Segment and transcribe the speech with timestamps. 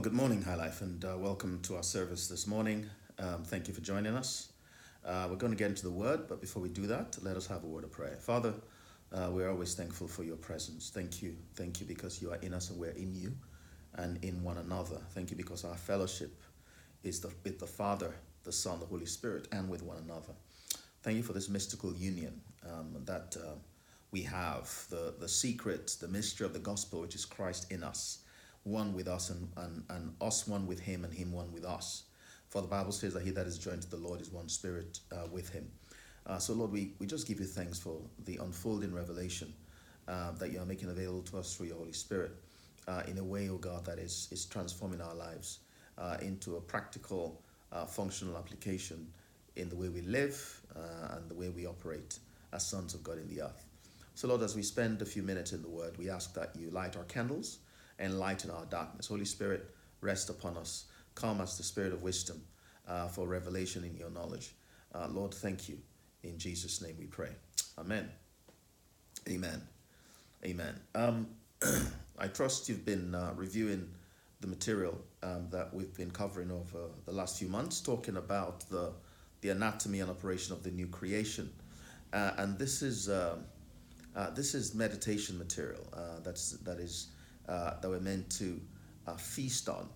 [0.00, 2.88] Well, good morning, High Life, and uh, welcome to our service this morning.
[3.18, 4.50] Um, thank you for joining us.
[5.04, 7.46] Uh, we're going to get into the word, but before we do that, let us
[7.48, 8.16] have a word of prayer.
[8.18, 8.54] Father,
[9.12, 10.88] uh, we're always thankful for your presence.
[10.88, 11.36] Thank you.
[11.54, 13.36] Thank you because you are in us and we're in you
[13.96, 14.96] and in one another.
[15.10, 16.32] Thank you because our fellowship
[17.02, 20.32] is the, with the Father, the Son, the Holy Spirit, and with one another.
[21.02, 23.50] Thank you for this mystical union um, that uh,
[24.12, 28.20] we have, the, the secret, the mystery of the gospel, which is Christ in us,
[28.64, 32.04] one with us, and, and, and us one with him, and him one with us.
[32.48, 35.00] For the Bible says that he that is joined to the Lord is one spirit
[35.12, 35.70] uh, with him.
[36.26, 39.52] Uh, so, Lord, we, we just give you thanks for the unfolding revelation
[40.08, 42.32] uh, that you are making available to us through your Holy Spirit
[42.88, 45.60] uh, in a way, oh God, that is, is transforming our lives
[45.96, 47.40] uh, into a practical,
[47.72, 49.06] uh, functional application
[49.56, 50.60] in the way we live
[51.12, 52.18] and the way we operate
[52.52, 53.64] as sons of God in the earth.
[54.14, 56.70] So, Lord, as we spend a few minutes in the Word, we ask that you
[56.70, 57.58] light our candles
[58.00, 59.06] and lighten our darkness.
[59.06, 59.70] Holy Spirit,
[60.00, 60.86] rest upon us.
[61.14, 62.42] Come as the Spirit of wisdom
[62.88, 64.54] uh, for revelation in your knowledge.
[64.92, 65.78] Uh, Lord, thank you.
[66.22, 67.30] In Jesus' name we pray.
[67.78, 68.10] Amen.
[69.28, 69.62] Amen.
[70.44, 70.80] Amen.
[70.94, 71.28] Um,
[72.18, 73.88] I trust you've been uh, reviewing
[74.40, 78.92] the material um, that we've been covering over the last few months, talking about the,
[79.42, 81.50] the anatomy and operation of the new creation.
[82.12, 83.44] Uh, and this is, um,
[84.16, 87.08] uh, this is meditation material uh, that's, that, is,
[87.50, 88.58] uh, that we're meant to
[89.06, 89.88] uh, feast on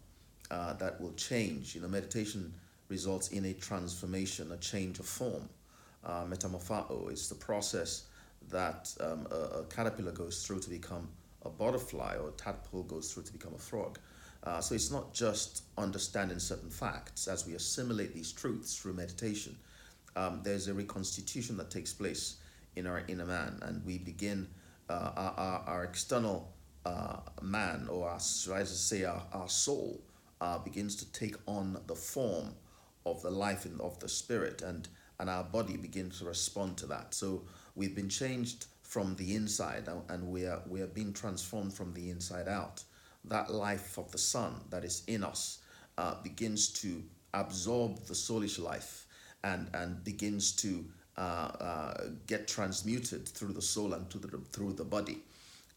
[0.51, 1.75] that will change.
[1.75, 2.53] You know, meditation
[2.89, 5.49] results in a transformation, a change of form.
[6.05, 8.05] Uh, metamorpho is the process
[8.51, 11.09] that um, a, a, caterpillar goes through to become
[11.45, 13.99] a butterfly or a tadpole goes through to become a frog.
[14.45, 19.57] Uh, so it's not just understanding certain facts as we assimilate these truths through meditation.
[20.17, 22.37] Um, there's a reconstitution that takes place
[22.77, 24.47] in our inner man, and we begin
[24.91, 26.53] uh, our, our, external
[26.85, 28.19] uh, man, or our, I
[28.65, 30.01] say our, our soul,
[30.41, 32.55] uh, begins to take on the form
[33.07, 36.87] of the life in, of the spirit, and and our body begins to respond to
[36.87, 37.15] that.
[37.15, 37.43] So
[37.75, 42.11] we've been changed from the inside and we are, we are being transformed from the
[42.11, 42.83] inside out.
[43.25, 45.61] That life of the Son that is in us
[45.97, 47.03] uh, begins to
[47.33, 49.07] absorb the soulish life
[49.43, 50.85] and, and begins to
[51.17, 55.23] uh, uh, get transmuted through the soul and to the, through the body.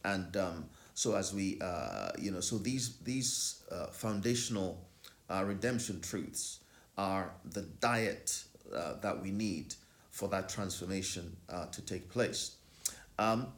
[0.04, 0.66] And um,
[0.98, 4.84] so as we, uh, you know, so these, these uh, foundational
[5.30, 6.62] uh, redemption truths
[6.98, 8.44] are the diet
[8.76, 9.76] uh, that we need
[10.10, 12.56] for that transformation uh, to take place.
[13.20, 13.50] Um,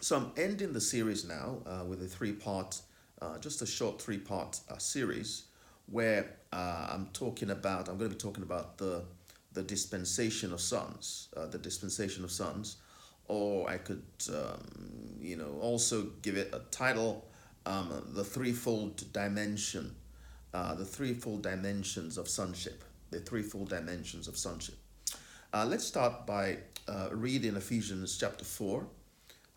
[0.00, 2.80] so I'm ending the series now uh, with a three part,
[3.22, 5.44] uh, just a short three part uh, series
[5.86, 9.04] where uh, I'm talking about, I'm going to be talking about the,
[9.52, 12.78] the dispensation of sons, the dispensation of sons,
[13.30, 14.02] or I could,
[14.34, 14.60] um,
[15.20, 17.26] you know, also give it a title,
[17.66, 19.94] um, the threefold dimension,
[20.52, 24.76] the threefold dimensions of sonship the threefold dimensions of sonship.
[25.52, 26.58] Uh, let's start by
[26.88, 28.86] uh, reading Ephesians chapter 4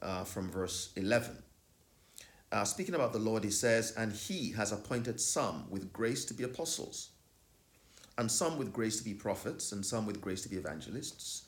[0.02, 1.38] uh, from verse 11.
[2.52, 6.34] Uh, speaking about the Lord, he says, And he has appointed some with grace to
[6.34, 7.10] be apostles,
[8.18, 11.43] and some with grace to be prophets, and some with grace to be evangelists,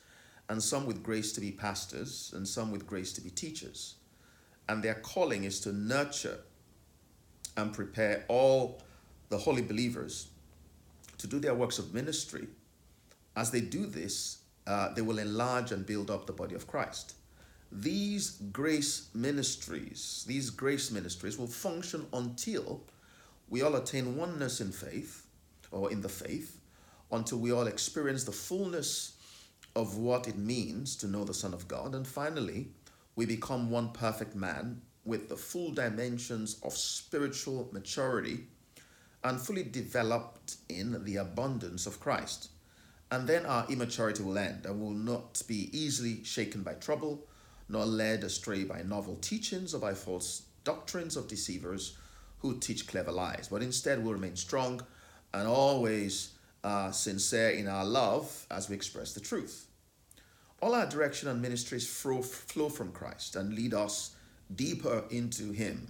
[0.50, 3.96] and some with grace to be pastors, and some with grace to be teachers.
[4.70, 6.40] And their calling is to nurture
[7.58, 8.82] and prepare all
[9.30, 10.30] the holy believers
[11.18, 12.48] to do their works of ministry,
[13.36, 17.16] as they do this, uh, they will enlarge and build up the body of Christ.
[17.72, 22.82] These grace ministries, these grace ministries will function until
[23.50, 25.26] we all attain oneness in faith
[25.72, 26.60] or in the faith,
[27.12, 29.15] until we all experience the fullness
[29.76, 31.94] of what it means to know the Son of God.
[31.96, 32.70] And finally,
[33.16, 38.48] we become one perfect man with the full dimensions of spiritual maturity
[39.24, 42.50] and fully developed in the abundance of Christ.
[43.12, 47.26] And then our immaturity will end and will not be easily shaken by trouble,
[47.70, 51.98] nor led astray by novel teachings or by false doctrines of deceivers
[52.40, 54.82] who teach clever lies, but instead will remain strong
[55.34, 56.35] and always
[56.66, 59.68] uh, sincere in our love as we express the truth.
[60.62, 64.16] All our direction and ministries flow, flow from Christ and lead us
[64.54, 65.90] deeper into Him,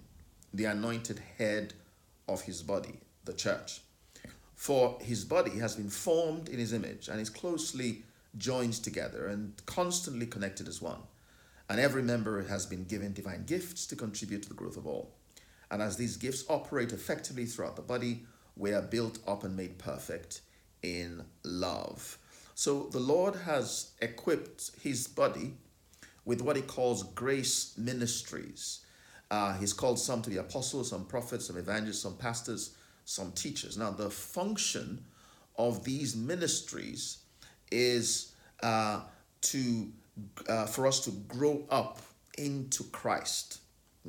[0.53, 1.73] the anointed head
[2.27, 3.79] of His body, the church.
[4.55, 8.03] For his body has been formed in his image and is closely
[8.37, 11.01] joined together and constantly connected as one.
[11.69, 15.11] And every member has been given divine gifts to contribute to the growth of all.
[15.69, 18.25] And as these gifts operate effectively throughout the body,
[18.55, 20.41] we are built up and made perfect
[20.85, 22.17] in love.
[22.53, 25.55] So the Lord has equipped his body
[26.23, 28.85] with what he calls grace ministries.
[29.31, 33.77] Uh, he's called some to be apostles, some prophets, some evangelists, some pastors, some teachers.
[33.77, 35.03] Now, the function
[35.57, 37.17] of these ministries
[37.71, 39.01] is uh,
[39.41, 39.89] to
[40.47, 41.99] uh, for us to grow up
[42.37, 43.59] into Christ.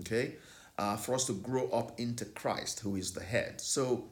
[0.00, 0.34] Okay,
[0.78, 3.60] uh, for us to grow up into Christ, who is the head.
[3.60, 4.04] So,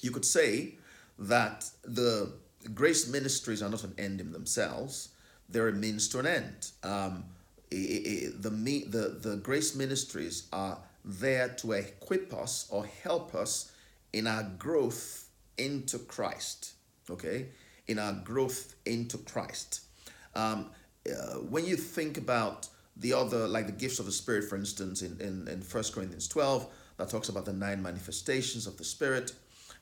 [0.00, 0.78] you could say
[1.18, 2.32] that the
[2.74, 5.10] grace ministries are not an end in themselves;
[5.48, 6.70] they're a means to an end.
[6.82, 7.24] Um,
[7.70, 13.72] the, the, the grace ministries are there to equip us or help us
[14.12, 15.28] in our growth
[15.58, 16.74] into Christ.
[17.10, 17.48] Okay?
[17.88, 19.80] In our growth into Christ.
[20.34, 20.70] Um,
[21.06, 25.02] uh, when you think about the other, like the gifts of the Spirit, for instance,
[25.02, 29.32] in, in, in 1 Corinthians 12, that talks about the nine manifestations of the Spirit.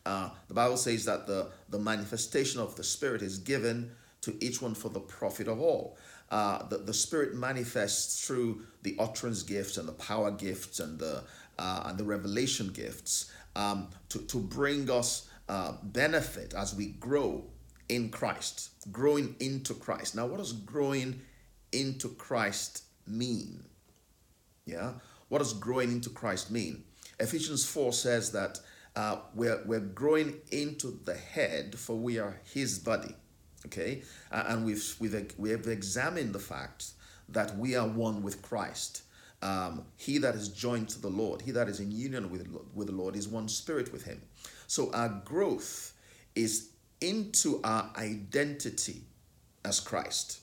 [0.04, 4.60] Uh, the Bible says that the, the manifestation of the Spirit is given to each
[4.60, 5.96] one for the profit of all.
[6.30, 11.22] Uh, the, the Spirit manifests through the utterance gifts and the power gifts and the,
[11.58, 17.44] uh, and the revelation gifts um, to, to bring us uh, benefit as we grow
[17.88, 20.16] in Christ, growing into Christ.
[20.16, 21.20] Now, what does growing
[21.72, 23.62] into Christ mean?
[24.64, 24.92] Yeah,
[25.28, 26.84] what does growing into Christ mean?
[27.20, 28.60] Ephesians 4 says that
[28.96, 33.14] uh, we're, we're growing into the head, for we are his body.
[33.66, 34.02] Okay,
[34.32, 36.90] uh, and we've, we've, we have examined the fact
[37.28, 39.02] that we are one with Christ.
[39.40, 42.88] Um, he that is joined to the Lord, he that is in union with, with
[42.88, 44.20] the Lord, is one spirit with him.
[44.66, 45.92] So our growth
[46.34, 49.02] is into our identity
[49.64, 50.40] as Christ.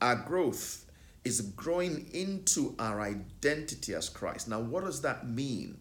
[0.00, 0.86] Our growth
[1.24, 4.48] is growing into our identity as Christ.
[4.48, 5.78] Now, what does that mean?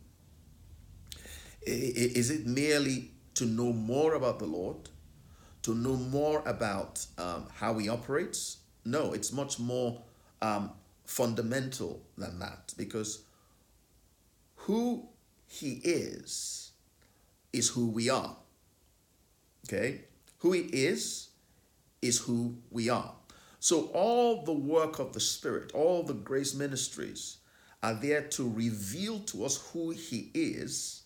[1.67, 4.89] Is it merely to know more about the Lord?
[5.67, 8.59] to know more about um, how he operates.
[8.85, 10.01] No, it's much more
[10.41, 10.71] um,
[11.03, 13.23] fundamental than that because
[14.55, 15.09] who
[15.45, 16.71] he is
[17.51, 18.37] is who we are.
[19.67, 20.05] Okay?
[20.37, 21.31] Who he is
[22.01, 23.13] is who we are.
[23.59, 27.39] So, all the work of the Spirit, all the grace ministries
[27.83, 31.01] are there to reveal to us who he is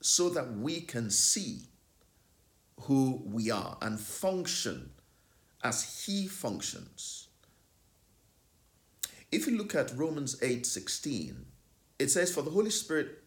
[0.00, 1.62] so that we can see
[2.82, 4.90] who we are and function
[5.62, 7.28] as he functions.
[9.32, 11.44] If you look at Romans 8 16,
[11.98, 13.22] it says, For the Holy Spirit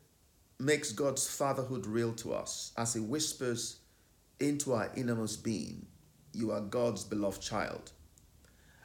[0.59, 3.79] makes God's fatherhood real to us as he whispers
[4.39, 5.85] into our innermost being,
[6.33, 7.91] You are God's beloved child.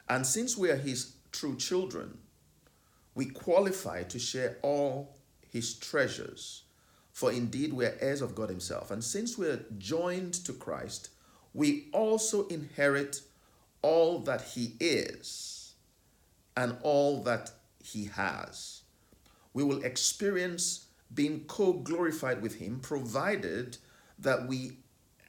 [0.09, 2.17] And since we are his true children,
[3.15, 5.17] we qualify to share all
[5.49, 6.64] his treasures
[7.15, 8.91] for indeed we are heirs of God Himself.
[8.91, 11.11] And since we are joined to Christ,
[11.53, 13.21] we also inherit
[13.81, 15.75] all that He is
[16.57, 18.81] and all that He has.
[19.53, 23.77] We will experience being co glorified with Him, provided
[24.19, 24.79] that we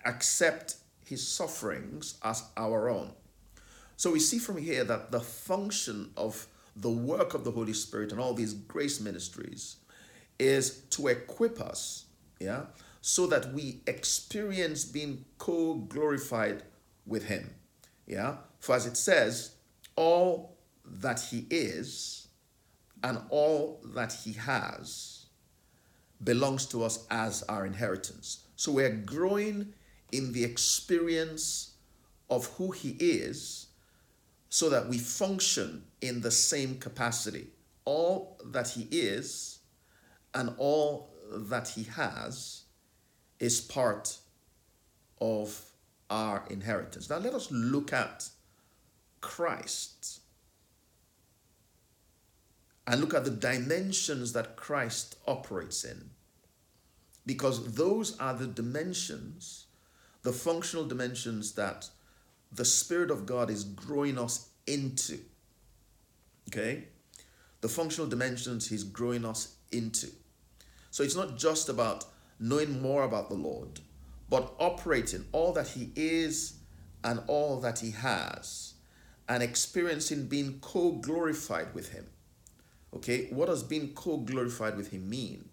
[0.05, 3.13] accept His sufferings as our own.
[3.97, 8.11] So we see from here that the function of the work of the Holy Spirit
[8.11, 9.77] and all these grace ministries
[10.39, 12.07] is to equip us,
[12.41, 12.67] yeah,
[13.01, 16.63] so that we experience being co glorified
[17.07, 17.55] with Him.
[18.07, 19.53] Yeah, for as it says,
[19.97, 22.29] all that He is
[23.03, 25.27] and all that He has
[26.23, 28.47] belongs to us as our inheritance.
[28.57, 29.75] So we're growing
[30.13, 31.75] in the experience
[32.31, 33.67] of who He is
[34.49, 37.49] so that we function in the same capacity.
[37.85, 39.56] All that He is
[40.37, 42.65] and all that he has
[43.41, 44.19] is part
[45.21, 45.65] of
[46.11, 47.11] our inheritance.
[47.11, 48.29] Now let us look at
[49.21, 50.21] Christ
[52.87, 56.11] and look at the dimensions that Christ operates in.
[57.25, 59.67] Because those are the dimensions,
[60.23, 61.89] the functional dimensions that
[62.53, 65.19] the Spirit of God is growing us into.
[66.49, 66.85] Okay?
[67.63, 70.09] The functional dimensions He's growing us into.
[70.91, 72.05] So it's not just about
[72.39, 73.81] knowing more about the Lord,
[74.29, 76.55] but operating all that He is
[77.05, 78.75] and all that He has
[79.29, 82.07] and experiencing being co glorified with Him.
[82.95, 85.49] Okay, what does being co glorified with Him mean?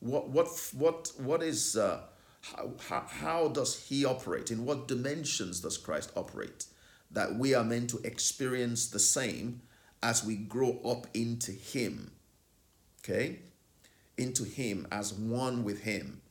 [0.00, 2.00] What, what, what, what is, uh,
[2.42, 4.50] how, how, how does He operate?
[4.50, 6.66] In what dimensions does Christ operate?
[7.10, 9.62] That we are meant to experience the same
[10.02, 12.10] as we grow up into Him.
[13.02, 13.38] Okay?
[14.16, 16.22] Into him as one with him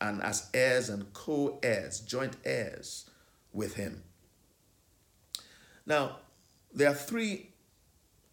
[0.00, 3.08] and as heirs and co heirs, joint heirs
[3.52, 4.02] with him.
[5.86, 6.18] Now,
[6.72, 7.50] there are three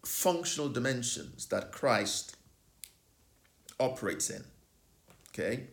[0.04, 2.36] functional dimensions that Christ
[3.80, 4.44] operates in.
[5.30, 5.68] Okay?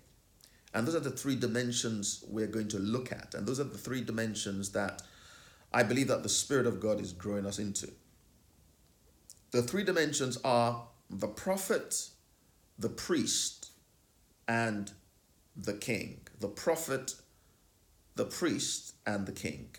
[0.73, 3.33] And those are the three dimensions we're going to look at.
[3.35, 5.01] And those are the three dimensions that
[5.73, 7.91] I believe that the Spirit of God is growing us into.
[9.51, 12.09] The three dimensions are the prophet,
[12.81, 13.71] the priest,
[14.47, 14.91] and
[15.55, 16.21] the king.
[16.39, 17.15] The prophet,
[18.15, 19.69] the priest, and the king.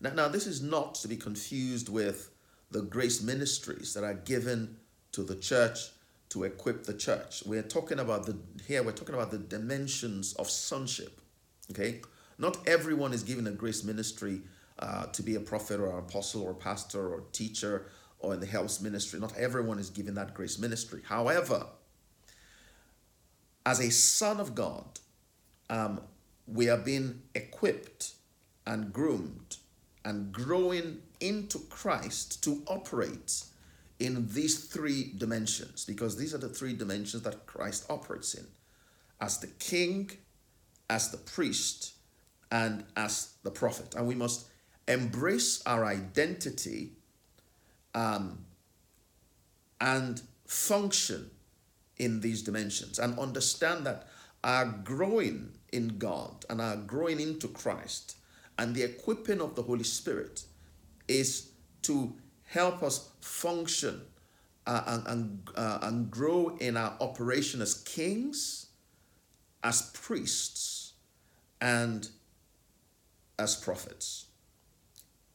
[0.00, 2.30] Now, now, this is not to be confused with
[2.70, 4.76] the grace ministries that are given
[5.12, 5.90] to the church
[6.30, 7.42] to equip the church.
[7.46, 8.36] We're talking about the
[8.66, 11.20] here we're talking about the dimensions of sonship.
[11.70, 12.02] Okay,
[12.38, 14.42] not everyone is given a grace ministry
[14.78, 17.86] uh, to be a prophet or an apostle or a pastor or a teacher
[18.18, 19.18] or in the health ministry.
[19.18, 21.00] Not everyone is given that grace ministry.
[21.04, 21.66] However,
[23.68, 24.98] as a son of God,
[25.68, 26.00] um,
[26.46, 28.14] we are being equipped
[28.66, 29.58] and groomed
[30.06, 33.44] and growing into Christ to operate
[33.98, 38.46] in these three dimensions because these are the three dimensions that Christ operates in
[39.20, 40.12] as the king,
[40.88, 41.92] as the priest,
[42.50, 43.94] and as the prophet.
[43.94, 44.46] And we must
[44.86, 46.92] embrace our identity
[47.94, 48.46] um,
[49.78, 51.32] and function
[51.98, 54.06] in these dimensions and understand that
[54.44, 58.16] our growing in God and our growing into Christ
[58.58, 60.44] and the equipping of the Holy Spirit
[61.06, 61.50] is
[61.82, 62.14] to
[62.44, 64.02] help us function
[64.66, 68.66] uh, and, and, uh, and grow in our operation as kings,
[69.64, 70.92] as priests,
[71.60, 72.08] and
[73.38, 74.26] as prophets.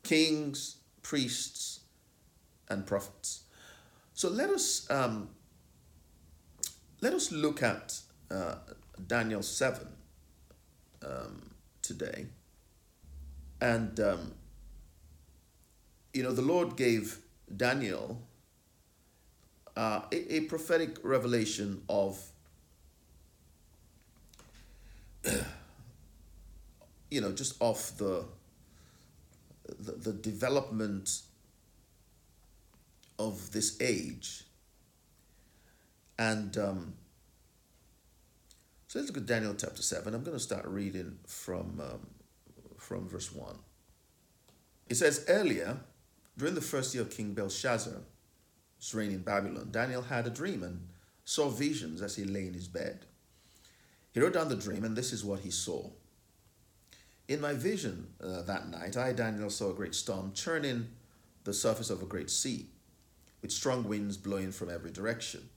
[0.04, 1.82] Kings, priests,
[2.70, 3.44] and prophets.
[4.14, 5.30] So let us um,
[7.04, 8.00] let us look at
[8.32, 8.56] uh,
[9.08, 9.90] Daniel seven
[11.06, 12.28] um, today,
[13.60, 14.32] and um,
[16.14, 17.18] you know, the Lord gave
[17.58, 18.22] Daniel
[19.76, 22.24] uh, a, a prophetic revelation of,
[27.12, 28.24] you know, just of the,
[29.78, 31.24] the, the development
[33.20, 34.46] of this age.
[36.18, 36.94] And um,
[38.88, 40.14] so let's look at Daniel chapter 7.
[40.14, 42.08] I'm going to start reading from, um,
[42.78, 43.56] from verse 1.
[44.90, 45.78] It says, Earlier,
[46.38, 48.04] during the first year of King Belshazzar's
[48.94, 50.88] reign in Babylon, Daniel had a dream and
[51.26, 53.06] saw visions as he lay in his bed.
[54.12, 55.90] He wrote down the dream, and this is what he saw.
[57.28, 60.90] In my vision uh, that night, I, Daniel, saw a great storm churning
[61.46, 62.68] the surface of a great sea,
[63.42, 65.50] with strong winds blowing from every direction.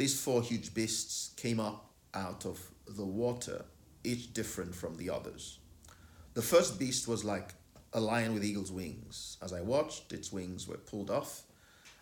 [0.00, 3.66] These four huge beasts came up out of the water,
[4.02, 5.58] each different from the others.
[6.32, 7.50] The first beast was like
[7.92, 9.36] a lion with eagle's wings.
[9.42, 11.42] As I watched, its wings were pulled off,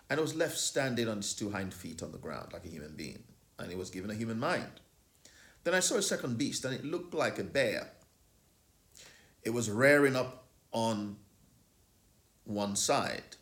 [0.09, 2.69] and it was left standing on its two hind feet on the ground like a
[2.69, 3.25] human being,
[3.59, 4.81] and it was given a human mind.
[5.65, 7.91] Then I saw a second beast, and it looked like a bear.
[9.43, 11.17] It was rearing up on
[12.45, 13.35] one side,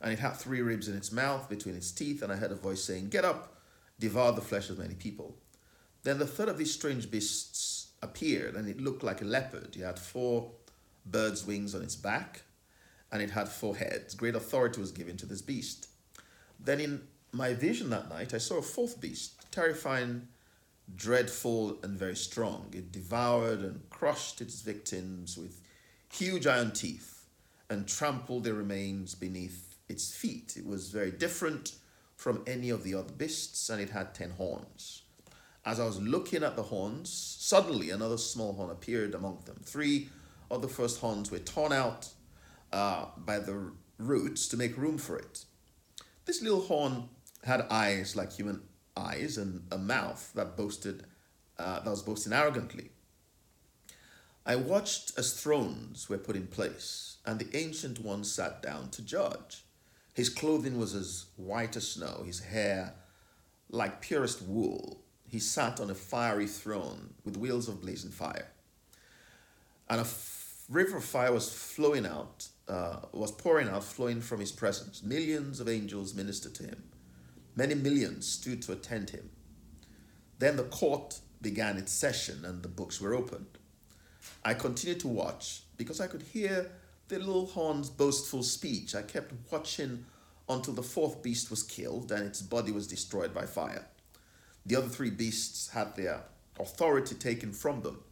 [0.00, 2.54] and it had three ribs in its mouth between its teeth, and I heard a
[2.56, 3.52] voice saying, Get up,
[3.98, 5.36] devour the flesh of many people.
[6.02, 9.76] Then the third of these strange beasts appeared, and it looked like a leopard.
[9.76, 10.52] It had four
[11.04, 12.42] bird's wings on its back,
[13.10, 14.14] and it had four heads.
[14.14, 15.88] Great authority was given to this beast.
[16.58, 20.28] Then in my vision that night, I saw a fourth beast, terrifying,
[20.94, 22.72] dreadful, and very strong.
[22.72, 25.60] It devoured and crushed its victims with
[26.12, 27.26] huge iron teeth
[27.68, 30.54] and trampled their remains beneath its feet.
[30.56, 31.72] It was very different
[32.16, 35.02] from any of the other beasts, and it had ten horns.
[35.64, 39.60] As I was looking at the horns, suddenly another small horn appeared among them.
[39.64, 40.08] Three
[40.50, 42.08] of the first horns were torn out
[42.72, 45.44] uh, by the roots to make room for it.
[46.24, 47.08] This little horn
[47.44, 48.62] had eyes like human
[48.96, 51.04] eyes and a mouth that boasted
[51.58, 52.90] uh, that was boasting arrogantly.
[54.44, 59.02] I watched as thrones were put in place, and the ancient one sat down to
[59.02, 59.64] judge.
[60.16, 62.94] His clothing was as white as snow, his hair
[63.68, 65.02] like purest wool.
[65.28, 68.48] He sat on a fiery throne with wheels of blazing fire.
[69.90, 70.06] And a
[70.70, 75.02] river of fire was flowing out, uh, was pouring out, flowing from his presence.
[75.02, 76.84] Millions of angels ministered to him.
[77.54, 79.28] Many millions stood to attend him.
[80.38, 83.58] Then the court began its session and the books were opened.
[84.42, 86.70] I continued to watch because I could hear
[87.08, 88.94] the little horn's boastful speech.
[88.94, 90.06] I kept watching
[90.48, 93.86] until the fourth beast was killed and its body was destroyed by fire.
[94.64, 96.22] The other three beasts had their
[96.58, 98.02] authority taken from them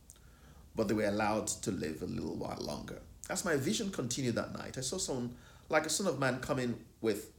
[0.74, 3.00] but they were allowed to live a little while longer.
[3.30, 5.36] As my vision continued that night, I saw someone
[5.68, 7.30] like a son of man coming with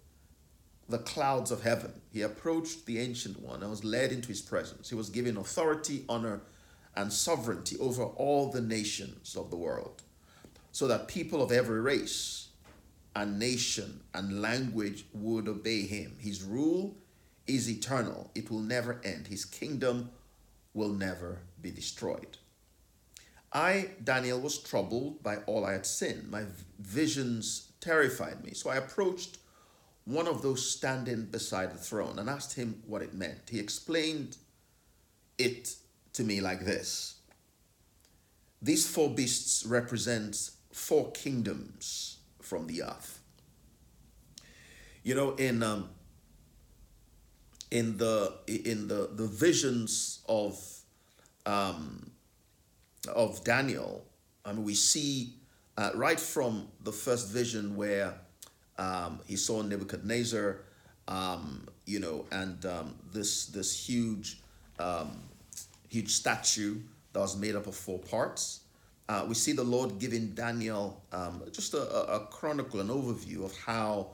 [0.88, 1.92] the clouds of heaven.
[2.12, 4.90] He approached the Ancient One and was led into his presence.
[4.90, 6.42] He was given authority, honor,
[6.96, 10.02] and sovereignty over all the nations of the world,
[10.76, 12.50] so that people of every race
[13.16, 16.18] and nation and language would obey him.
[16.20, 16.98] His rule
[17.48, 19.28] is eternal, it will never end.
[19.28, 20.10] His kingdom
[20.74, 22.40] will never be destroyed.
[23.54, 26.28] I, Daniel, was troubled by all I had seen.
[26.30, 26.44] My
[26.78, 28.54] visions terrified me.
[28.54, 29.38] So I approached
[30.04, 33.50] one of those standing beside the throne and asked him what it meant.
[33.50, 34.36] He explained
[35.38, 35.74] it
[36.12, 37.16] to me like this
[38.62, 43.20] These four beasts represent four kingdoms from the earth.
[45.04, 45.90] You know, in um,
[47.72, 50.60] in the in the the visions of
[51.46, 52.12] um,
[53.08, 54.06] of Daniel,
[54.44, 55.36] I mean, we see
[55.78, 58.14] uh, right from the first vision where
[58.78, 60.58] um, he saw Nebuchadnezzar,
[61.08, 64.42] um, you know, and um, this this huge
[64.78, 65.22] um,
[65.88, 66.80] huge statue
[67.14, 68.65] that was made up of four parts.
[69.08, 73.56] Uh, we see the Lord giving Daniel um, just a, a, chronicle, an overview of
[73.58, 74.08] how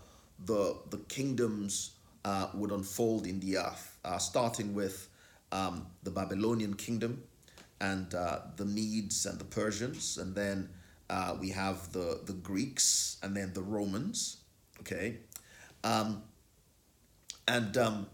[0.45, 1.91] the the kingdoms
[2.25, 5.07] uh, would unfold in the earth, uh, starting with
[5.51, 7.23] um, the Babylonian kingdom
[7.79, 10.69] and uh, the Medes and the Persians, and then
[11.09, 14.37] uh, we have the the Greeks, and then the Romans.
[14.81, 15.17] Okay,
[15.83, 16.21] um,
[17.47, 18.07] and um,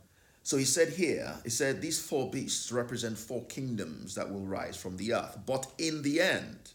[0.48, 4.78] so he said here, he said these four beasts represent four kingdoms that will rise
[4.78, 6.72] from the earth, but in the end,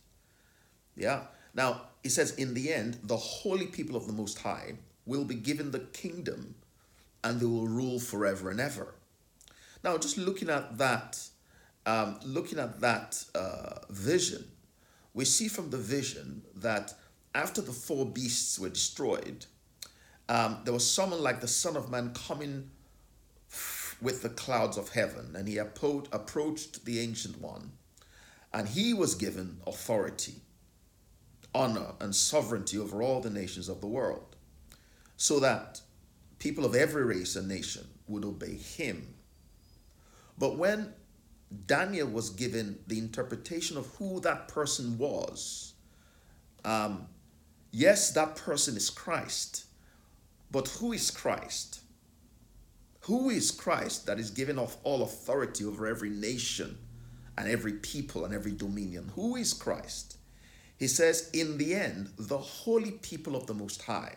[0.94, 1.22] yeah.
[1.54, 4.74] Now he says, in the end, the holy people of the Most High
[5.06, 6.54] will be given the kingdom
[7.24, 8.92] and they will rule forever and ever.
[9.82, 11.18] Now, just looking at that,
[11.86, 14.44] um, looking at that uh, vision,
[15.14, 16.92] we see from the vision that
[17.34, 19.46] after the four beasts were destroyed,
[20.28, 22.68] um, there was someone like the Son of Man coming
[24.02, 27.72] with the clouds of heaven, and he approached the Ancient One,
[28.52, 30.42] and he was given authority,
[31.54, 34.36] honor, and sovereignty over all the nations of the world,
[35.16, 35.80] so that
[36.40, 39.14] people of every race and nation would obey him.
[40.36, 40.92] But when
[41.66, 45.74] Daniel was given the interpretation of who that person was,
[46.64, 47.06] um,
[47.70, 49.66] yes, that person is Christ,
[50.50, 51.81] but who is Christ?
[53.06, 56.78] Who is Christ that is given of all authority over every nation
[57.36, 59.10] and every people and every dominion?
[59.16, 60.18] Who is Christ?
[60.78, 64.16] He says, in the end, the holy people of the Most High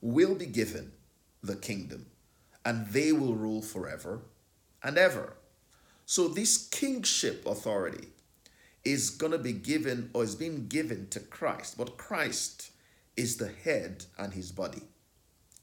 [0.00, 0.92] will be given
[1.42, 2.06] the kingdom,
[2.64, 4.22] and they will rule forever
[4.82, 5.36] and ever.
[6.06, 8.08] So, this kingship authority
[8.84, 12.70] is going to be given or is being given to Christ, but Christ
[13.16, 14.82] is the head and his body.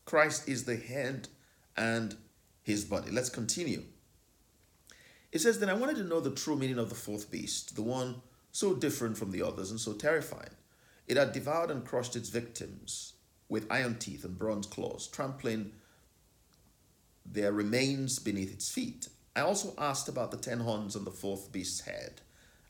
[0.04, 1.30] Christ is the head
[1.78, 2.16] and
[2.66, 3.12] his body.
[3.12, 3.84] Let's continue.
[5.32, 7.84] It says, Then I wanted to know the true meaning of the fourth beast, the
[7.84, 10.50] one so different from the others and so terrifying.
[11.08, 13.14] It had devoured and crushed its victims
[13.48, 15.74] with iron teeth and bronze claws, trampling
[17.24, 19.10] their remains beneath its feet.
[19.36, 22.22] I also asked about the ten horns on the fourth beast's head,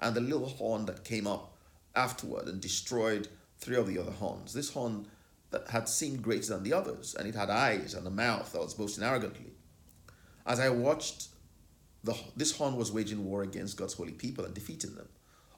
[0.02, 1.56] and the little horn that came up
[1.96, 3.30] afterward and destroyed
[3.60, 4.52] three of the other horns.
[4.52, 5.08] This horn
[5.52, 8.62] that had seemed greater than the others, and it had eyes and a mouth that
[8.62, 9.55] was boasting arrogantly.
[10.46, 11.30] As I watched,
[12.04, 15.10] the, this horn was waging war against God's holy people and defeating them,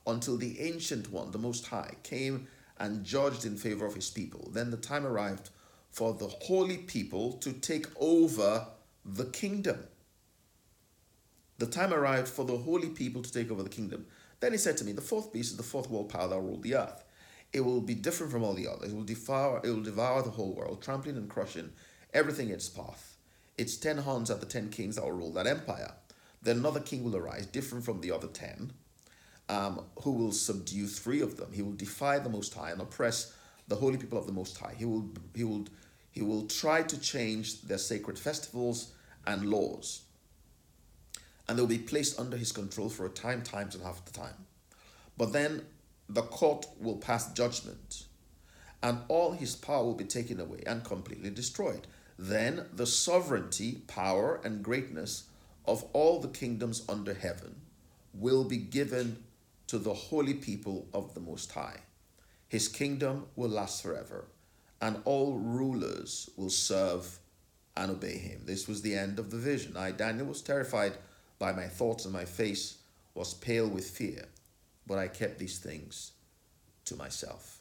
[0.06, 2.47] until the Ancient One, the Most High, came
[2.80, 4.50] and judged in favor of his people.
[4.54, 5.50] Then the time arrived
[5.91, 8.65] for the holy people to take over
[9.04, 9.84] the kingdom.
[11.58, 14.06] The time arrived for the holy people to take over the kingdom.
[14.39, 16.50] Then he said to me, The fourth beast is the fourth world power that will
[16.50, 17.04] rule the earth.
[17.52, 18.91] It will be different from all the others.
[18.91, 21.71] It will devour, it will devour the whole world, trampling and crushing
[22.13, 23.16] everything in its path.
[23.58, 25.93] Its ten horns are the ten kings that will rule that empire.
[26.41, 28.72] Then another king will arise, different from the other ten
[29.50, 31.52] um, who will subdue three of them.
[31.54, 33.34] He will defy the Most High and oppress
[33.67, 34.76] the holy people of the Most High.
[34.78, 35.65] He will, he will,
[36.12, 38.93] he will try to change their sacred festivals
[39.26, 40.02] and laws.
[41.48, 44.46] And they'll be placed under his control for a time, times, and half the time.
[45.17, 45.63] But then
[46.10, 48.04] the court will pass judgment,
[48.84, 51.88] and all his power will be taken away and completely destroyed.
[52.17, 55.25] Then the sovereignty, power, and greatness
[55.65, 57.56] of all the kingdoms under heaven
[58.13, 59.23] will be given
[59.67, 61.82] to the holy people of the Most High.
[62.47, 64.25] His kingdom will last forever,
[64.82, 67.19] and all rulers will serve
[67.75, 68.41] and obey him.
[68.45, 69.77] This was the end of the vision.
[69.77, 70.93] I, Daniel, was terrified
[71.38, 72.77] by my thoughts, and my face
[73.13, 74.25] was pale with fear,
[74.88, 76.13] but I kept these things
[76.86, 77.60] to myself.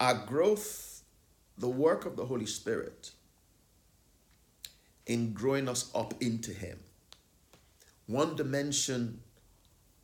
[0.00, 0.87] Our growth
[1.58, 3.10] the work of the Holy Spirit
[5.06, 6.78] in growing us up into Him.
[8.06, 9.20] One dimension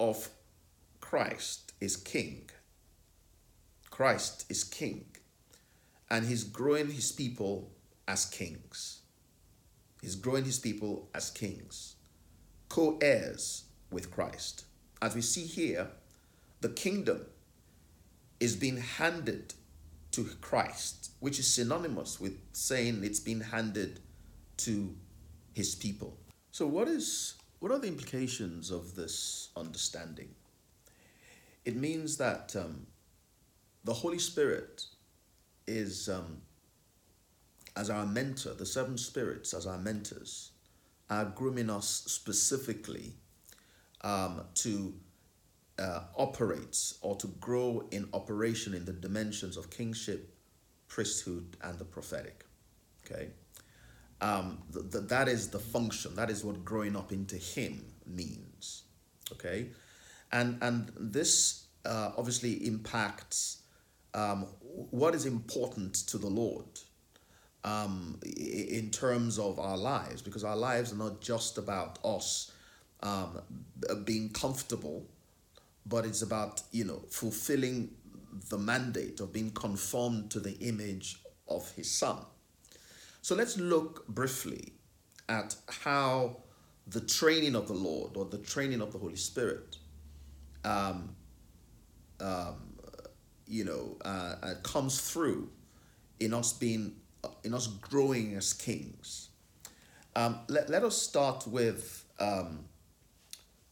[0.01, 0.29] of
[1.01, 2.51] Christ is King.
[3.91, 5.07] Christ is King.
[6.11, 7.71] And He's growing His people
[8.09, 9.01] as kings.
[10.03, 11.95] He's growing His people as kings,
[12.69, 14.65] co heirs with Christ.
[15.01, 15.89] As we see here,
[16.61, 17.27] the kingdom
[18.41, 19.55] is being handed
[20.15, 24.01] to Christ, which is synonymous with saying it's been handed
[24.59, 24.95] to
[25.55, 26.17] his people.
[26.53, 30.29] So what is what are the implications of this understanding?
[31.65, 32.87] It means that um,
[33.83, 34.85] the Holy Spirit
[35.67, 36.43] is um,
[37.77, 40.53] as our mentor, the seven spirits as our mentors,
[41.11, 43.15] are grooming us specifically
[44.03, 44.95] um, to
[45.79, 50.35] uh, operates or to grow in operation in the dimensions of kingship,
[50.89, 52.45] priesthood, and the prophetic.
[53.05, 53.31] Okay,
[54.21, 56.15] um, th- th- that is the function.
[56.15, 58.85] That is what growing up into Him means.
[59.33, 59.69] Okay,
[60.33, 63.63] and and this uh, obviously impacts
[64.15, 66.67] um, what is important to the Lord.
[67.65, 72.53] Um, in terms of our lives, because our lives are not just about us
[73.03, 73.41] um,
[74.05, 75.07] being comfortable
[75.87, 77.91] but it's about you know fulfilling
[78.49, 82.19] the mandate of being conformed to the image of his son.
[83.23, 84.73] So let's look briefly
[85.29, 86.37] at how
[86.87, 89.79] the training of the lord or the training of the holy spirit
[90.65, 91.15] um,
[92.21, 92.75] um,
[93.47, 95.51] you know uh, uh, comes through
[96.21, 96.95] in us being
[97.43, 99.31] in us growing as kings.
[100.17, 102.67] Um, let, let us start with um,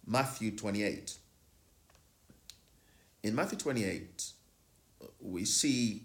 [0.07, 1.16] matthew 28
[3.22, 4.32] in Matthew 28,
[5.20, 6.04] we see,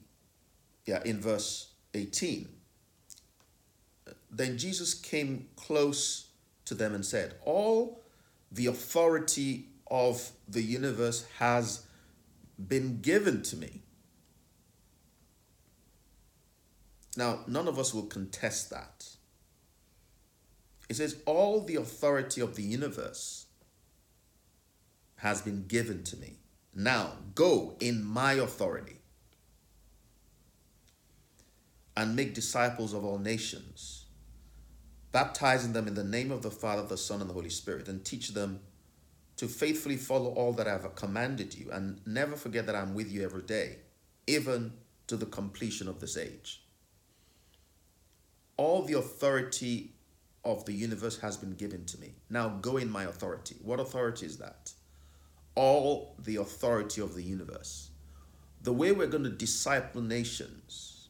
[0.86, 2.48] yeah, in verse 18,
[4.30, 6.28] then Jesus came close
[6.66, 8.04] to them and said, All
[8.52, 11.86] the authority of the universe has
[12.68, 13.82] been given to me.
[17.16, 19.08] Now, none of us will contest that.
[20.90, 23.48] It says, All the authority of the universe
[25.18, 26.38] has been given to me.
[26.80, 29.00] Now go in my authority
[31.96, 34.06] and make disciples of all nations,
[35.12, 38.06] baptizing them in the name of the Father, the Son, and the Holy Spirit, and
[38.06, 38.60] teach them
[39.38, 43.12] to faithfully follow all that I have commanded you, and never forget that I'm with
[43.12, 43.78] you every day,
[44.28, 44.74] even
[45.08, 46.64] to the completion of this age.
[48.56, 49.96] All the authority
[50.46, 52.14] of the universe has been given to me.
[52.30, 53.56] Now go in my authority.
[53.64, 54.74] What authority is that?
[55.58, 57.90] All the authority of the universe.
[58.62, 61.10] The way we're going to disciple nations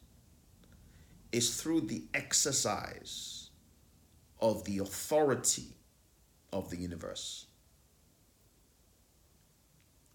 [1.32, 3.50] is through the exercise
[4.40, 5.74] of the authority
[6.50, 7.44] of the universe.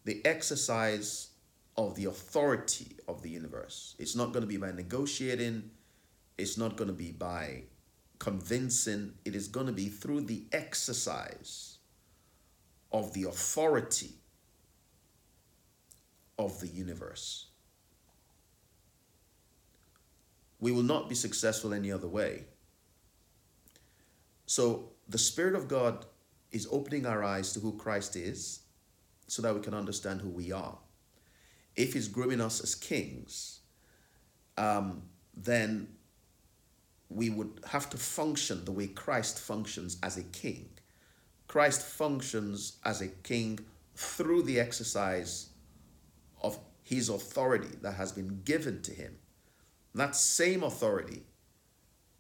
[0.04, 1.30] The exercise
[1.78, 3.94] of the authority of the universe.
[4.00, 5.70] It's not going to be by negotiating,
[6.40, 7.66] it's not going to be by
[8.18, 11.78] convincing, it is going to be through the exercise
[12.92, 14.14] of the authority
[16.38, 17.48] of the universe.
[20.60, 22.46] We will not be successful any other way.
[24.46, 26.06] So, the Spirit of God
[26.52, 28.62] is opening our eyes to who Christ is
[29.28, 30.78] so that we can understand who we are.
[31.76, 33.60] If He's grooming us as kings,
[34.58, 35.04] um,
[35.36, 35.88] then
[37.10, 40.70] we would have to function the way Christ functions as a king.
[41.48, 43.60] Christ functions as a king
[43.96, 45.50] through the exercise
[46.84, 49.16] his authority that has been given to him.
[49.96, 51.24] That same authority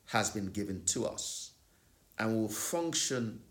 [0.08, 1.52] has been given to us
[2.18, 3.42] and will function,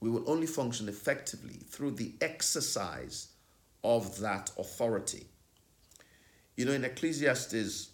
[0.00, 3.28] we will only function effectively through the exercise
[3.84, 5.26] of that authority.
[6.56, 7.90] You know, in Ecclesiastes,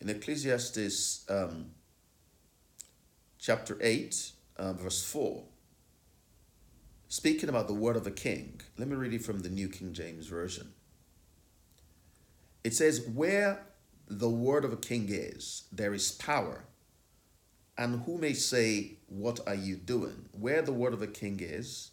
[0.00, 1.70] in Ecclesiastes um,
[3.38, 5.42] chapter 8, uh, verse 4.
[7.12, 9.92] Speaking about the word of a king, let me read it from the New King
[9.92, 10.72] James Version.
[12.64, 13.66] It says, Where
[14.08, 16.64] the word of a king is, there is power.
[17.76, 20.30] And who may say, What are you doing?
[20.32, 21.90] Where the word of a king is,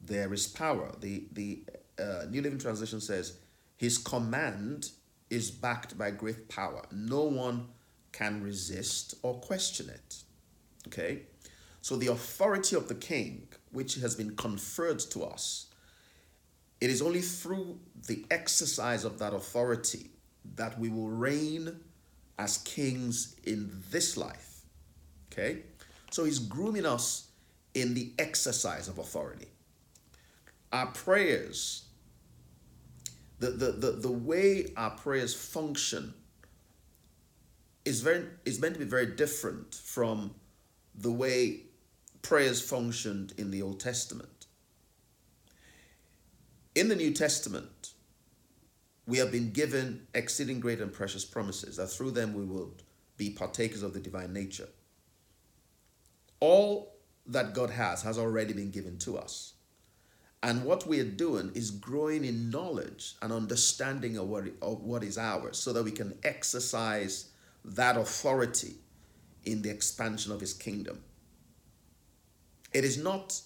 [0.00, 0.92] there is power.
[0.98, 1.64] The, the
[1.98, 3.36] uh, New Living Translation says,
[3.76, 4.92] His command
[5.28, 6.86] is backed by great power.
[6.90, 7.68] No one
[8.12, 10.22] can resist or question it.
[10.86, 11.24] Okay?
[11.82, 15.66] So the authority of the king, which has been conferred to us,
[16.82, 20.10] It is only through the exercise of that authority
[20.56, 21.76] that we will reign
[22.40, 24.62] as kings in this life.
[25.30, 25.60] Okay?
[26.10, 27.28] So he's grooming us
[27.72, 29.46] in the exercise of authority.
[30.72, 31.84] Our prayers,
[33.38, 36.14] the, the, the, the way our prayers function
[37.84, 40.34] is very is meant to be very different from
[40.96, 41.60] the way
[42.22, 44.46] prayers functioned in the Old Testament.
[46.74, 47.92] In the New Testament,
[49.06, 52.74] we have been given exceeding great and precious promises that through them we will
[53.16, 54.68] be partakers of the divine nature.
[56.40, 59.54] All that God has has already been given to us.
[60.42, 65.04] And what we are doing is growing in knowledge and understanding of what, of what
[65.04, 67.28] is ours so that we can exercise
[67.64, 68.74] that authority
[69.44, 71.00] in the expansion of his kingdom.
[72.72, 73.40] It is not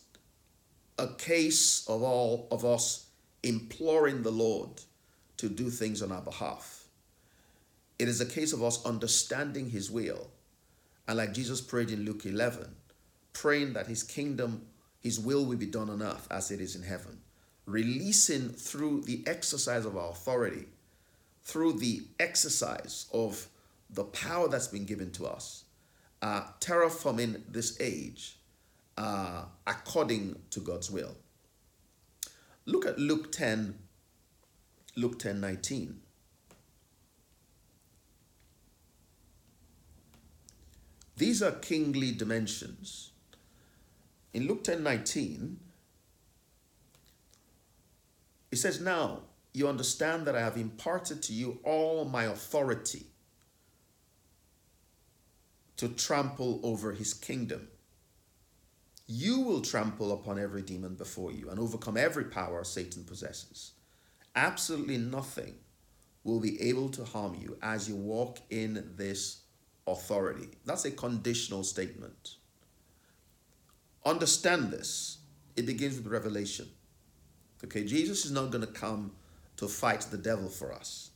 [0.99, 3.07] a case of all of us
[3.43, 4.71] imploring the Lord
[5.39, 6.85] to do things on our behalf.
[7.99, 10.31] It is a case of us understanding his will.
[11.09, 12.75] And like Jesus prayed in Luke 11,
[13.33, 14.67] praying that his kingdom,
[15.01, 17.21] his will will be done on earth as it is in heaven.
[17.65, 20.67] Releasing through the exercise of our authority,
[21.43, 23.49] through the exercise of
[23.91, 25.65] the power that's been given to us,
[26.23, 28.37] uh, terraforming this age
[28.97, 31.17] uh, according to God's will.
[32.65, 33.79] Look at Luke 10,
[34.97, 36.01] Luke 10 19.
[41.17, 43.11] These are kingly dimensions.
[44.35, 45.61] In Luke 10 19,
[48.51, 49.21] it says, Now
[49.53, 53.07] you understand that I have imparted to you all my authority
[55.79, 57.69] to trample over his kingdom.
[59.07, 63.73] You will trample upon every demon before you and overcome every power Satan possesses.
[64.35, 65.55] Absolutely nothing
[66.25, 69.43] will be able to harm you as you walk in this
[69.87, 70.49] authority.
[70.65, 72.37] That's a conditional statement.
[74.05, 75.19] Understand this.
[75.55, 76.69] It begins with revelation.
[77.65, 79.13] Okay, Jesus is not going to come
[79.57, 81.11] to fight the devil for us.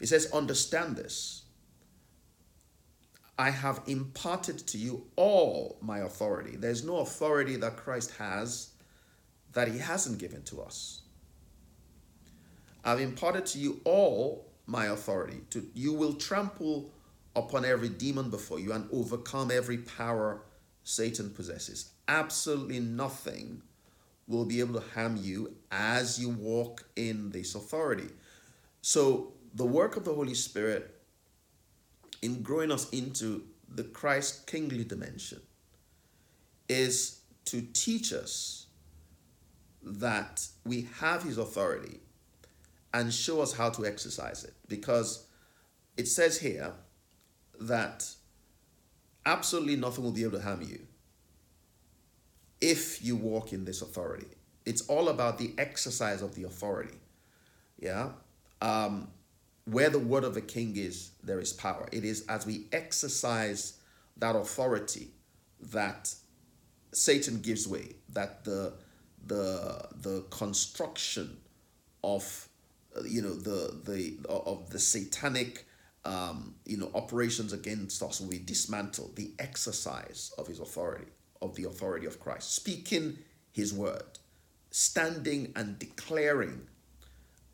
[0.00, 1.42] He says, Understand this.
[3.40, 6.56] I have imparted to you all my authority.
[6.56, 8.72] There's no authority that Christ has
[9.54, 11.00] that he hasn't given to us.
[12.84, 15.40] I've imparted to you all my authority.
[15.52, 16.90] To, you will trample
[17.34, 20.42] upon every demon before you and overcome every power
[20.84, 21.92] Satan possesses.
[22.08, 23.62] Absolutely nothing
[24.28, 28.10] will be able to harm you as you walk in this authority.
[28.82, 30.99] So, the work of the Holy Spirit
[32.22, 35.40] in growing us into the Christ kingly dimension
[36.68, 38.66] is to teach us
[39.82, 42.00] that we have his authority
[42.92, 44.54] and show us how to exercise it.
[44.68, 45.26] Because
[45.96, 46.72] it says here
[47.60, 48.08] that
[49.26, 50.86] absolutely nothing will be able to harm you
[52.60, 54.26] if you walk in this authority.
[54.66, 56.98] It's all about the exercise of the authority.
[57.78, 58.10] Yeah.
[58.60, 59.08] Um,
[59.70, 61.88] where the word of a king is, there is power.
[61.92, 63.78] It is as we exercise
[64.16, 65.08] that authority
[65.72, 66.14] that
[66.92, 68.74] Satan gives way, that the
[69.26, 71.36] the the construction
[72.02, 72.48] of
[73.04, 75.66] you know the the of the satanic
[76.04, 79.14] um, you know operations against us will be dismantled.
[79.16, 81.06] The exercise of his authority,
[81.40, 83.18] of the authority of Christ, speaking
[83.52, 84.18] his word,
[84.70, 86.62] standing and declaring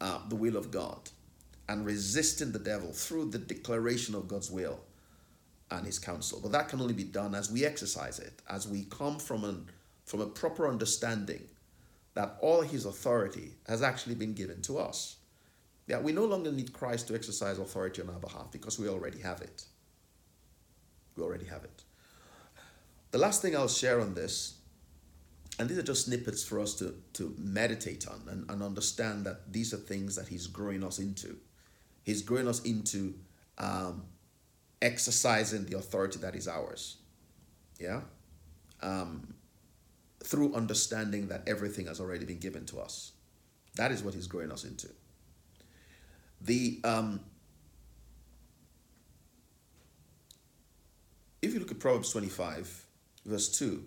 [0.00, 1.10] uh, the will of God
[1.68, 4.80] and resisting the devil through the declaration of God's will
[5.70, 6.40] and his counsel.
[6.40, 9.66] But that can only be done as we exercise it, as we come from an
[10.04, 11.42] from a proper understanding
[12.14, 15.16] that all his authority has actually been given to us.
[15.88, 19.20] That we no longer need Christ to exercise authority on our behalf because we already
[19.20, 19.64] have it.
[21.16, 21.82] We already have it.
[23.10, 24.58] The last thing I'll share on this,
[25.58, 29.52] and these are just snippets for us to, to meditate on and, and understand that
[29.52, 31.36] these are things that he's growing us into.
[32.06, 33.14] He's growing us into
[33.58, 34.04] um,
[34.80, 36.98] exercising the authority that is ours.
[37.80, 38.02] Yeah?
[38.80, 39.34] Um,
[40.22, 43.10] through understanding that everything has already been given to us.
[43.74, 44.88] That is what he's growing us into.
[46.40, 47.20] The um,
[51.42, 52.86] if you look at Proverbs 25,
[53.24, 53.82] verse 2,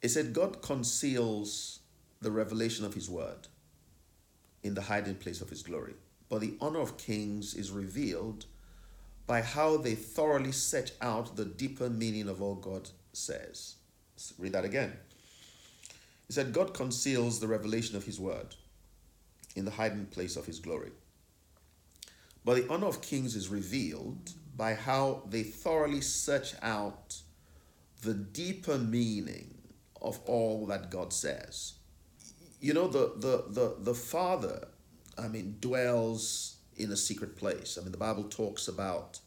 [0.00, 1.80] it said, God conceals
[2.22, 3.48] the revelation of his word
[4.62, 5.94] in the hiding place of his glory
[6.28, 8.46] but the honor of kings is revealed
[9.26, 13.76] by how they thoroughly set out the deeper meaning of all God says.
[14.14, 14.92] Let's read that again.
[16.26, 18.54] He said, God conceals the revelation of his word
[19.54, 20.90] in the hiding place of his glory.
[22.44, 27.16] But the honor of kings is revealed by how they thoroughly search out
[28.02, 29.54] the deeper meaning
[30.00, 31.74] of all that God says.
[32.60, 34.68] You know, the the the, the Father,
[35.18, 37.78] I mean, dwells in a secret place.
[37.78, 39.20] I mean, the Bible talks about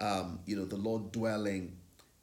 [0.00, 1.76] um, you know, the Lord dwelling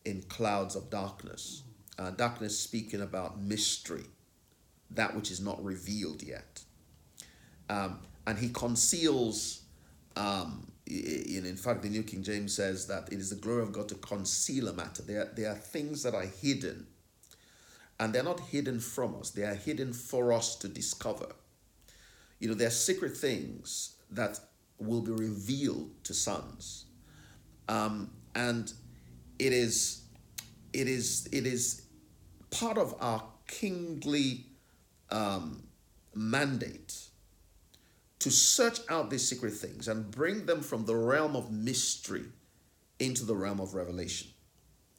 [0.05, 1.63] in clouds of darkness.
[1.97, 4.03] Uh, darkness speaking about mystery,
[4.91, 6.61] that which is not revealed yet.
[7.69, 9.61] Um, and he conceals,
[10.17, 13.71] um, in, in fact, the New King James says that it is the glory of
[13.71, 15.03] God to conceal a matter.
[15.03, 16.87] There, there are things that are hidden,
[17.97, 21.27] and they're not hidden from us, they are hidden for us to discover.
[22.39, 24.39] You know, there are secret things that
[24.77, 26.85] will be revealed to sons.
[27.67, 28.71] Um, and
[29.39, 30.03] it is,
[30.73, 31.87] it is, it is
[32.51, 34.45] part of our kingly
[35.09, 35.63] um,
[36.13, 36.95] mandate
[38.19, 42.25] to search out these secret things and bring them from the realm of mystery
[42.99, 44.29] into the realm of revelation.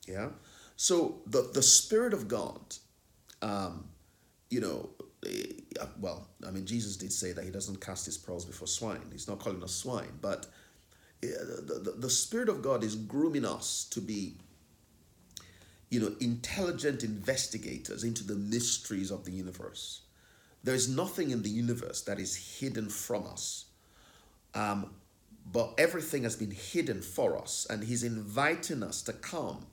[0.06, 0.28] Yeah.
[0.76, 2.76] So the the Spirit of God,
[3.42, 3.88] um,
[4.50, 4.90] you know,
[5.26, 5.44] Eh,
[5.80, 9.02] uh, well, I mean, Jesus did say that he doesn't cast his pearls before swine.
[9.12, 10.46] He's not calling us swine, but
[11.22, 14.36] eh, the, the, the Spirit of God is grooming us to be
[15.90, 20.02] you know, intelligent investigators into the mysteries of the universe.
[20.64, 23.66] There is nothing in the universe that is hidden from us.
[24.54, 24.90] Um,
[25.50, 29.66] but everything has been hidden for us, and He's inviting us to come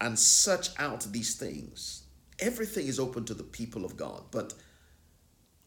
[0.00, 2.04] and search out these things.
[2.38, 4.54] Everything is open to the people of God, but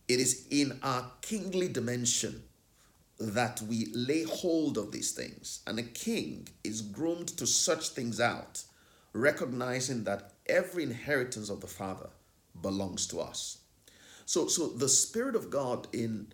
[0.07, 2.43] it is in our kingly dimension
[3.19, 5.61] that we lay hold of these things.
[5.65, 8.63] And a king is groomed to search things out
[9.15, 12.09] recognizing that every inheritance of the Father
[12.61, 13.59] belongs to us.
[14.25, 16.27] So, so the Spirit of God in,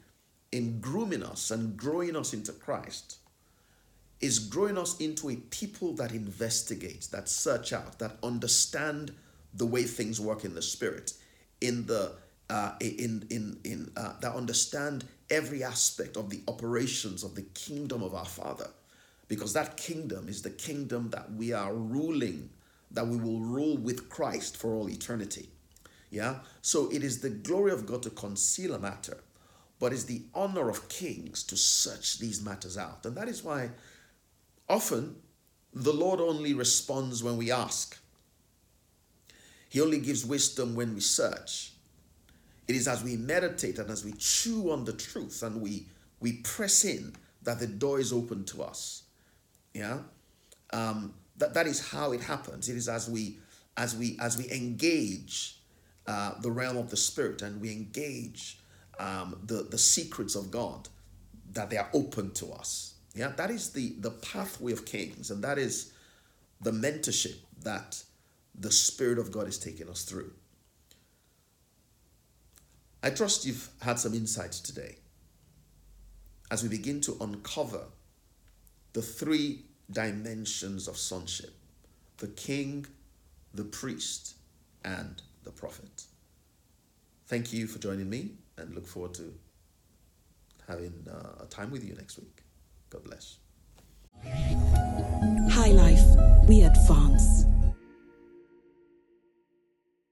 [0.52, 3.18] in grooming us and growing us into Christ
[4.20, 9.14] is growing us into a people that investigate, that search out, that understand
[9.54, 11.14] the way things work in the Spirit,
[11.60, 12.14] in the
[12.52, 18.04] uh, in in in uh, that understand every aspect of the operations of the kingdom
[18.04, 18.70] of our Father,
[19.28, 22.50] because that kingdom is the kingdom that we are ruling
[22.94, 25.50] that we will rule with Christ for all eternity.
[26.10, 26.40] Yeah?
[26.62, 29.18] So it is the glory of God to conceal a matter,
[29.80, 33.06] but it's the honor of kings to search these matters out.
[33.06, 33.70] And that is why
[34.68, 35.16] often
[35.74, 37.98] the Lord only responds when we ask.
[39.70, 41.71] He only gives wisdom when we search.
[42.68, 45.88] It is as we meditate and as we chew on the truth and we
[46.20, 49.04] we press in that the door is open to us.
[49.74, 50.00] Yeah.
[50.72, 52.70] Um, that, that is how it happens.
[52.70, 53.40] It is as we
[53.78, 55.58] as we as we engage
[56.08, 58.60] uh, the realm of the spirit and we engage
[59.00, 60.88] um, the the secrets of God
[61.54, 62.94] that they are open to us.
[63.14, 65.94] Yeah, that is the the pathway of kings, and that is
[66.62, 68.04] the mentorship that
[68.58, 70.32] the Spirit of God is taking us through.
[73.04, 74.98] I trust you've had some insight today
[76.52, 77.86] as we begin to uncover
[78.94, 81.56] the three dimensions of sonship
[82.18, 82.86] the king,
[83.56, 84.36] the priest,
[84.86, 86.04] and the prophet.
[87.26, 89.34] Thank you for joining me and look forward to
[90.68, 92.44] having uh, a time with you next week.
[92.92, 93.38] God bless.
[95.52, 97.46] High Life, we advance.